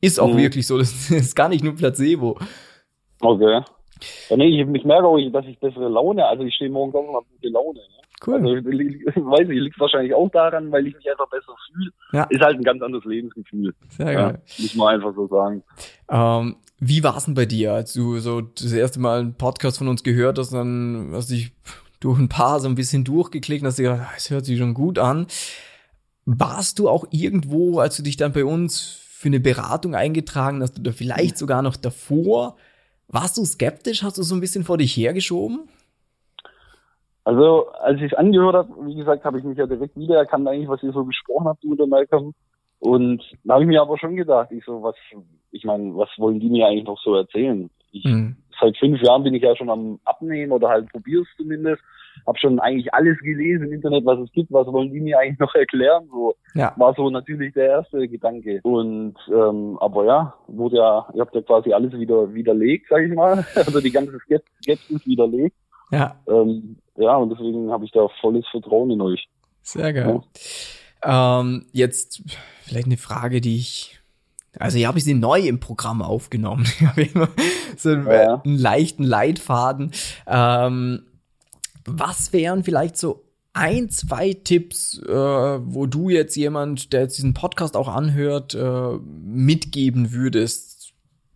ist 0.00 0.18
auch 0.18 0.32
mhm. 0.32 0.38
wirklich 0.38 0.66
so. 0.66 0.78
Das 0.82 1.10
ist 1.10 1.36
gar 1.36 1.48
nicht 1.48 1.64
nur 1.64 1.74
Placebo. 1.74 2.38
Okay. 3.20 3.62
Ja, 4.28 4.36
nee, 4.36 4.48
ich, 4.48 4.68
ich 4.68 4.84
merke 4.84 5.06
auch, 5.06 5.18
dass 5.32 5.46
ich 5.46 5.58
bessere 5.60 5.88
Laune, 5.88 6.26
also 6.26 6.42
ich 6.42 6.54
stehe 6.54 6.70
morgens 6.70 6.96
auf 6.96 7.08
und 7.08 7.14
habe 7.14 7.26
gute 7.36 7.48
Laune. 7.48 7.78
Ne? 7.78 8.01
Cool. 8.24 8.34
Also, 8.34 8.48
weiß 8.54 9.48
ich, 9.48 9.60
liegt 9.60 9.80
wahrscheinlich 9.80 10.14
auch 10.14 10.30
daran, 10.30 10.70
weil 10.70 10.86
ich 10.86 10.94
mich 10.94 11.10
einfach 11.10 11.28
besser 11.28 11.54
fühle. 11.72 11.90
Ja. 12.12 12.24
Ist 12.24 12.40
halt 12.40 12.56
ein 12.56 12.62
ganz 12.62 12.82
anderes 12.82 13.04
Lebensgefühl. 13.04 13.74
Sehr 13.88 14.14
geil. 14.14 14.40
Ja, 14.44 14.62
muss 14.62 14.74
man 14.74 14.94
einfach 14.94 15.14
so 15.14 15.26
sagen. 15.26 15.62
Ähm, 16.08 16.56
wie 16.78 17.02
war 17.02 17.16
es 17.16 17.24
denn 17.24 17.34
bei 17.34 17.46
dir, 17.46 17.72
als 17.74 17.92
du 17.92 18.18
so 18.18 18.40
das 18.40 18.72
erste 18.72 19.00
Mal 19.00 19.20
einen 19.20 19.34
Podcast 19.34 19.78
von 19.78 19.88
uns 19.88 20.02
gehört 20.02 20.38
hast, 20.38 20.52
dann 20.52 21.10
hast 21.12 21.30
du 21.30 21.34
dich 21.34 21.52
durch 22.00 22.18
ein 22.18 22.28
paar 22.28 22.60
so 22.60 22.68
ein 22.68 22.74
bisschen 22.74 23.04
durchgeklickt 23.04 23.62
und 23.62 23.68
hast 23.68 23.78
dir 23.78 23.90
gedacht, 23.90 24.14
es 24.16 24.30
hört 24.30 24.44
sich 24.44 24.58
schon 24.58 24.74
gut 24.74 24.98
an. 24.98 25.26
Warst 26.24 26.78
du 26.78 26.88
auch 26.88 27.06
irgendwo, 27.10 27.78
als 27.78 27.96
du 27.96 28.02
dich 28.02 28.16
dann 28.16 28.32
bei 28.32 28.44
uns 28.44 28.98
für 29.10 29.28
eine 29.28 29.40
Beratung 29.40 29.94
eingetragen 29.94 30.62
hast 30.62 30.78
oder 30.78 30.92
vielleicht 30.92 31.38
sogar 31.38 31.62
noch 31.62 31.76
davor, 31.76 32.56
warst 33.08 33.36
du 33.36 33.44
skeptisch? 33.44 34.02
Hast 34.02 34.18
du 34.18 34.22
so 34.22 34.34
ein 34.34 34.40
bisschen 34.40 34.64
vor 34.64 34.78
dich 34.78 34.96
hergeschoben? 34.96 35.68
Also, 37.24 37.68
als 37.70 38.00
ich 38.00 38.12
es 38.12 38.18
angehört 38.18 38.54
habe, 38.54 38.86
wie 38.86 38.96
gesagt, 38.96 39.24
habe 39.24 39.38
ich 39.38 39.44
mich 39.44 39.56
ja 39.56 39.66
direkt 39.66 39.96
wiedererkannt, 39.96 40.48
eigentlich, 40.48 40.68
was 40.68 40.82
ihr 40.82 40.92
so 40.92 41.04
gesprochen 41.04 41.46
habt, 41.46 41.62
du 41.62 41.70
und 41.70 41.78
der 41.78 41.86
Malcolm. 41.86 42.34
Und 42.80 43.22
da 43.44 43.54
habe 43.54 43.62
ich 43.62 43.68
mir 43.68 43.80
aber 43.80 43.96
schon 43.96 44.16
gedacht, 44.16 44.50
ich 44.50 44.64
so, 44.64 44.82
was, 44.82 44.96
ich 45.52 45.64
meine, 45.64 45.94
was 45.94 46.08
wollen 46.18 46.40
die 46.40 46.50
mir 46.50 46.66
eigentlich 46.66 46.86
noch 46.86 47.00
so 47.00 47.14
erzählen? 47.14 47.70
Ich, 47.92 48.04
mhm. 48.04 48.36
Seit 48.60 48.76
fünf 48.76 49.00
Jahren 49.02 49.22
bin 49.22 49.34
ich 49.34 49.42
ja 49.42 49.54
schon 49.56 49.70
am 49.70 50.00
Abnehmen 50.04 50.52
oder 50.52 50.68
halt 50.68 50.90
probier's 50.90 51.26
zumindest. 51.36 51.82
Hab 52.26 52.38
schon 52.38 52.60
eigentlich 52.60 52.92
alles 52.92 53.18
gelesen 53.20 53.66
im 53.66 53.72
Internet, 53.72 54.04
was 54.04 54.18
es 54.18 54.32
gibt. 54.32 54.52
Was 54.52 54.66
wollen 54.66 54.92
die 54.92 55.00
mir 55.00 55.18
eigentlich 55.18 55.38
noch 55.38 55.54
erklären? 55.54 56.08
So 56.10 56.34
ja. 56.54 56.72
war 56.76 56.94
so 56.94 57.08
natürlich 57.08 57.54
der 57.54 57.68
erste 57.68 58.06
Gedanke. 58.08 58.60
Und 58.62 59.14
ähm, 59.28 59.78
aber 59.80 60.04
ja, 60.04 60.34
wurde 60.46 60.76
ja, 60.76 61.08
ihr 61.14 61.20
habt 61.20 61.34
ja 61.34 61.42
quasi 61.42 61.72
alles 61.72 61.92
wieder 61.92 62.32
widerlegt, 62.34 62.86
sag 62.90 63.02
ich 63.02 63.14
mal. 63.14 63.44
Also 63.54 63.80
die 63.80 63.90
ganze 63.90 64.18
Skepsis 64.18 65.06
widerlegt. 65.06 65.56
Ja. 65.92 66.20
Ähm, 66.26 66.76
ja, 66.96 67.16
und 67.16 67.30
deswegen 67.30 67.70
habe 67.70 67.84
ich 67.84 67.92
da 67.92 68.08
volles 68.20 68.44
Vertrauen 68.50 68.90
in 68.90 69.00
euch. 69.00 69.28
Sehr 69.62 69.92
geil. 69.92 70.20
Ja. 71.04 71.40
Ähm, 71.40 71.66
jetzt 71.72 72.22
vielleicht 72.62 72.86
eine 72.86 72.96
Frage, 72.96 73.40
die 73.40 73.56
ich 73.56 73.98
also 74.58 74.76
hier 74.76 74.88
habe 74.88 74.98
ich 74.98 75.04
sie 75.04 75.14
neu 75.14 75.40
im 75.40 75.60
Programm 75.60 76.02
aufgenommen. 76.02 76.66
Ich 76.80 76.86
habe 76.86 77.02
immer 77.02 77.28
so 77.76 77.90
einen, 77.90 78.06
ja. 78.06 78.42
einen 78.44 78.58
leichten 78.58 79.04
Leitfaden. 79.04 79.92
Ähm, 80.26 81.04
was 81.84 82.32
wären 82.32 82.62
vielleicht 82.62 82.96
so 82.96 83.24
ein, 83.54 83.90
zwei 83.90 84.32
Tipps, 84.32 84.98
äh, 85.06 85.12
wo 85.12 85.86
du 85.86 86.08
jetzt 86.08 86.36
jemand, 86.36 86.92
der 86.92 87.02
jetzt 87.02 87.18
diesen 87.18 87.34
Podcast 87.34 87.76
auch 87.76 87.88
anhört, 87.88 88.54
äh, 88.54 88.98
mitgeben 89.24 90.12
würdest, 90.12 90.71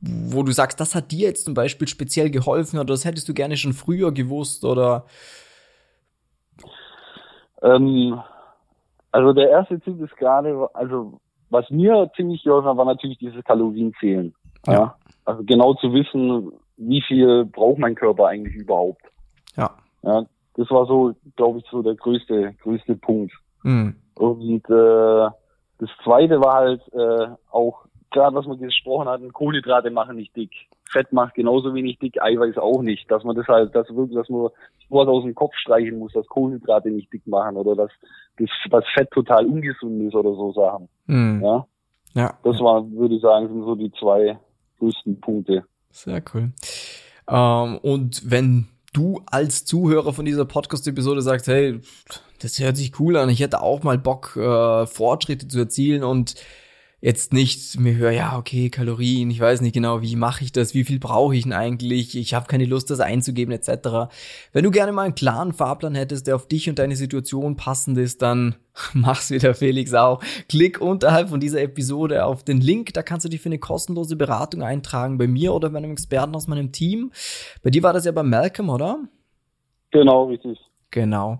wo 0.00 0.42
du 0.42 0.52
sagst, 0.52 0.78
das 0.80 0.94
hat 0.94 1.10
dir 1.10 1.28
jetzt 1.28 1.44
zum 1.44 1.54
Beispiel 1.54 1.88
speziell 1.88 2.30
geholfen 2.30 2.78
oder 2.78 2.92
das 2.92 3.04
hättest 3.04 3.28
du 3.28 3.34
gerne 3.34 3.56
schon 3.56 3.72
früher 3.72 4.12
gewusst 4.12 4.64
oder 4.64 5.06
ähm, 7.62 8.20
also 9.12 9.32
der 9.32 9.48
erste 9.50 9.80
Tipp 9.80 10.00
ist 10.00 10.16
gerade, 10.16 10.68
also 10.74 11.20
was 11.48 11.68
mir 11.70 12.10
ziemlich 12.16 12.42
geholfen 12.42 12.68
hat, 12.68 12.76
war 12.76 12.84
natürlich 12.84 13.18
dieses 13.18 13.42
Kalorienzählen. 13.44 14.34
Ja. 14.66 14.72
ja. 14.72 14.96
Also 15.24 15.42
genau 15.44 15.74
zu 15.74 15.92
wissen, 15.92 16.52
wie 16.76 17.02
viel 17.02 17.44
braucht 17.46 17.78
mein 17.78 17.94
Körper 17.94 18.28
eigentlich 18.28 18.54
überhaupt. 18.54 19.02
Ja. 19.56 19.70
Ja, 20.02 20.24
das 20.54 20.70
war 20.70 20.86
so, 20.86 21.14
glaube 21.36 21.58
ich, 21.58 21.64
so 21.70 21.82
der 21.82 21.94
größte, 21.94 22.54
größte 22.62 22.94
Punkt. 22.96 23.32
Mhm. 23.62 23.96
Und 24.14 24.64
äh, 24.70 25.30
das 25.78 25.90
zweite 26.04 26.40
war 26.40 26.54
halt 26.54 26.82
äh, 26.92 27.28
auch, 27.50 27.85
gerade 28.10 28.36
was 28.36 28.46
wir 28.46 28.56
gesprochen 28.56 29.08
hatten, 29.08 29.32
Kohlenhydrate 29.32 29.90
machen 29.90 30.16
nicht 30.16 30.34
dick. 30.36 30.52
Fett 30.90 31.12
macht 31.12 31.34
genauso 31.34 31.74
wenig 31.74 31.98
dick, 31.98 32.20
Eiweiß 32.20 32.58
auch 32.58 32.82
nicht. 32.82 33.10
Dass 33.10 33.24
man 33.24 33.36
das 33.36 33.46
halt, 33.46 33.74
dass 33.74 33.88
wirklich, 33.94 34.16
dass 34.16 34.28
man 34.28 34.48
Wort 34.88 35.08
aus 35.08 35.24
dem 35.24 35.34
Kopf 35.34 35.54
streichen 35.56 35.98
muss, 35.98 36.12
dass 36.12 36.26
Kohlenhydrate 36.26 36.90
nicht 36.90 37.12
dick 37.12 37.26
machen 37.26 37.56
oder 37.56 37.74
dass 37.74 37.90
das, 38.38 38.48
das 38.70 38.84
Fett 38.94 39.10
total 39.10 39.46
ungesund 39.46 40.02
ist 40.02 40.14
oder 40.14 40.30
so 40.34 40.52
Sachen. 40.52 40.88
Mhm. 41.06 41.42
Ja. 41.42 41.66
Ja. 42.14 42.38
Das 42.44 42.58
war, 42.60 42.90
würde 42.92 43.16
ich 43.16 43.22
sagen, 43.22 43.48
sind 43.48 43.64
so 43.64 43.74
die 43.74 43.92
zwei 43.92 44.38
größten 44.78 45.20
Punkte. 45.20 45.64
Sehr 45.90 46.22
cool. 46.34 46.52
Ähm, 47.28 47.78
und 47.82 48.30
wenn 48.30 48.68
du 48.92 49.20
als 49.26 49.64
Zuhörer 49.66 50.12
von 50.14 50.24
dieser 50.24 50.46
Podcast-Episode 50.46 51.20
sagst, 51.20 51.48
hey, 51.48 51.80
das 52.40 52.58
hört 52.58 52.76
sich 52.76 52.98
cool 52.98 53.16
an, 53.16 53.28
ich 53.28 53.40
hätte 53.40 53.60
auch 53.60 53.82
mal 53.82 53.98
Bock, 53.98 54.36
äh, 54.36 54.86
Fortschritte 54.86 55.48
zu 55.48 55.58
erzielen 55.58 56.04
und 56.04 56.36
jetzt 57.00 57.32
nicht 57.32 57.78
mir 57.78 57.94
höre, 57.94 58.10
ja, 58.10 58.38
okay, 58.38 58.70
Kalorien, 58.70 59.30
ich 59.30 59.38
weiß 59.38 59.60
nicht 59.60 59.74
genau, 59.74 60.00
wie 60.00 60.16
mache 60.16 60.42
ich 60.42 60.52
das, 60.52 60.72
wie 60.72 60.84
viel 60.84 60.98
brauche 60.98 61.36
ich 61.36 61.42
denn 61.42 61.52
eigentlich, 61.52 62.16
ich 62.16 62.32
habe 62.32 62.46
keine 62.46 62.64
Lust, 62.64 62.90
das 62.90 63.00
einzugeben, 63.00 63.52
etc. 63.52 64.10
Wenn 64.52 64.64
du 64.64 64.70
gerne 64.70 64.92
mal 64.92 65.02
einen 65.02 65.14
klaren 65.14 65.52
Fahrplan 65.52 65.94
hättest, 65.94 66.26
der 66.26 66.36
auf 66.36 66.48
dich 66.48 66.70
und 66.70 66.78
deine 66.78 66.96
Situation 66.96 67.56
passend 67.56 67.98
ist, 67.98 68.22
dann 68.22 68.56
mach's 68.94 69.30
wieder 69.30 69.54
Felix 69.54 69.92
auch. 69.92 70.22
Klick 70.48 70.80
unterhalb 70.80 71.28
von 71.28 71.40
dieser 71.40 71.60
Episode 71.60 72.24
auf 72.24 72.44
den 72.44 72.60
Link, 72.60 72.94
da 72.94 73.02
kannst 73.02 73.24
du 73.24 73.28
dich 73.28 73.40
für 73.40 73.50
eine 73.50 73.58
kostenlose 73.58 74.16
Beratung 74.16 74.62
eintragen, 74.62 75.18
bei 75.18 75.26
mir 75.26 75.52
oder 75.52 75.70
bei 75.70 75.78
einem 75.78 75.92
Experten 75.92 76.34
aus 76.34 76.46
meinem 76.46 76.72
Team. 76.72 77.12
Bei 77.62 77.70
dir 77.70 77.82
war 77.82 77.92
das 77.92 78.06
ja 78.06 78.12
bei 78.12 78.22
Malcolm, 78.22 78.70
oder? 78.70 79.00
Genau, 79.90 80.24
richtig. 80.24 80.58
Genau. 80.90 81.38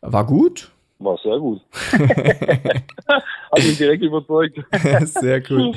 War 0.00 0.24
gut? 0.24 0.73
War 1.04 1.18
sehr 1.22 1.38
gut. 1.38 1.60
Hat 3.06 3.62
mich 3.62 3.76
direkt 3.76 4.02
überzeugt. 4.02 4.58
sehr 5.20 5.42
cool. 5.50 5.72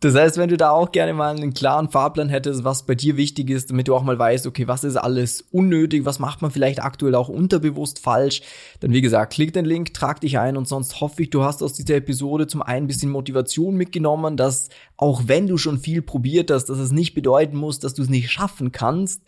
Das 0.00 0.14
heißt, 0.16 0.36
wenn 0.36 0.48
du 0.48 0.56
da 0.56 0.70
auch 0.70 0.90
gerne 0.90 1.14
mal 1.14 1.34
einen 1.36 1.54
klaren 1.54 1.88
Fahrplan 1.88 2.28
hättest, 2.28 2.64
was 2.64 2.84
bei 2.84 2.96
dir 2.96 3.16
wichtig 3.16 3.50
ist, 3.50 3.70
damit 3.70 3.86
du 3.86 3.94
auch 3.94 4.02
mal 4.02 4.18
weißt, 4.18 4.48
okay, 4.48 4.66
was 4.66 4.82
ist 4.82 4.96
alles 4.96 5.42
unnötig, 5.52 6.04
was 6.04 6.18
macht 6.18 6.42
man 6.42 6.50
vielleicht 6.50 6.82
aktuell 6.82 7.14
auch 7.14 7.28
unterbewusst 7.28 8.00
falsch, 8.00 8.42
dann 8.80 8.92
wie 8.92 9.00
gesagt, 9.00 9.32
klick 9.32 9.52
den 9.52 9.64
Link, 9.64 9.94
trag 9.94 10.20
dich 10.20 10.38
ein 10.38 10.56
und 10.56 10.66
sonst 10.66 11.00
hoffe 11.00 11.22
ich, 11.22 11.30
du 11.30 11.44
hast 11.44 11.62
aus 11.62 11.72
dieser 11.74 11.94
Episode 11.94 12.48
zum 12.48 12.60
einen 12.60 12.84
ein 12.84 12.88
bisschen 12.88 13.12
Motivation 13.12 13.76
mitgenommen, 13.76 14.36
dass 14.36 14.70
auch 14.96 15.22
wenn 15.26 15.46
du 15.46 15.56
schon 15.56 15.78
viel 15.78 16.02
probiert 16.02 16.50
hast, 16.50 16.64
dass 16.64 16.78
es 16.78 16.90
nicht 16.90 17.14
bedeuten 17.14 17.56
muss, 17.56 17.78
dass 17.78 17.94
du 17.94 18.02
es 18.02 18.08
nicht 18.08 18.30
schaffen 18.30 18.72
kannst. 18.72 19.22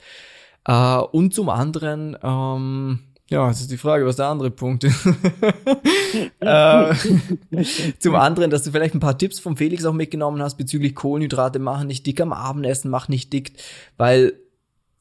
Äh, 0.67 0.99
und 0.99 1.33
zum 1.35 1.49
anderen, 1.49 2.17
ähm, 2.23 3.10
Ja, 3.31 3.47
das 3.47 3.61
ist 3.61 3.71
die 3.71 3.77
Frage, 3.77 4.05
was 4.05 4.17
der 4.17 4.27
andere 4.27 4.51
Punkt 4.51 4.83
ist. 4.83 5.07
äh, 6.41 6.95
zum 7.99 8.17
anderen, 8.17 8.51
dass 8.51 8.65
du 8.65 8.73
vielleicht 8.73 8.95
ein 8.95 9.01
paar 9.01 9.17
Tipps 9.17 9.39
vom 9.39 9.57
Felix 9.57 9.85
auch 9.85 9.93
mitgenommen 9.93 10.43
hast 10.43 10.57
bezüglich 10.57 10.97
Kohlenhydrate 10.97 11.61
machen 11.61 11.87
nicht 11.87 12.05
dick 12.07 12.21
am 12.21 12.33
Abendessen, 12.33 12.91
mach 12.91 13.09
nicht 13.09 13.33
dick, 13.33 13.53
weil 13.97 14.33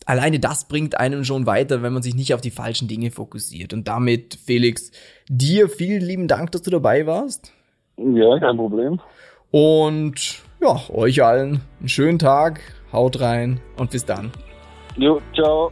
alleine 0.05 0.39
das 0.39 0.67
bringt 0.67 0.99
einem 0.99 1.23
schon 1.23 1.47
weiter, 1.47 1.81
wenn 1.81 1.91
man 1.91 2.03
sich 2.03 2.13
nicht 2.13 2.35
auf 2.35 2.41
die 2.41 2.51
falschen 2.51 2.87
Dinge 2.87 3.09
fokussiert. 3.09 3.73
Und 3.73 3.87
damit, 3.87 4.37
Felix, 4.45 4.91
dir 5.27 5.67
vielen 5.67 6.01
lieben 6.01 6.27
Dank, 6.27 6.51
dass 6.51 6.61
du 6.61 6.69
dabei 6.69 7.07
warst. 7.07 7.51
Ja, 7.97 8.39
kein 8.39 8.57
Problem. 8.57 9.01
Und 9.49 10.43
ja, 10.61 10.79
euch 10.89 11.23
allen 11.23 11.61
einen 11.79 11.89
schönen 11.89 12.19
Tag, 12.19 12.61
haut 12.93 13.19
rein 13.21 13.59
und 13.77 13.89
bis 13.89 14.05
dann. 14.05 14.31
Jo, 14.97 15.19
ciao. 15.33 15.71